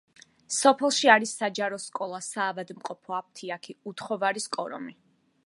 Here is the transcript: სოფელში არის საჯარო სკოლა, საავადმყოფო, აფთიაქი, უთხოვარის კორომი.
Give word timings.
სოფელში 0.59 1.11
არის 1.15 1.33
საჯარო 1.41 1.79
სკოლა, 1.83 2.23
საავადმყოფო, 2.29 3.19
აფთიაქი, 3.19 3.79
უთხოვარის 3.93 4.51
კორომი. 4.59 4.99